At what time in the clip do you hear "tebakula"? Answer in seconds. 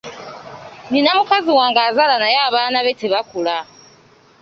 3.01-3.57